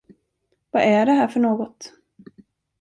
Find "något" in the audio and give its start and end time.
1.39-1.93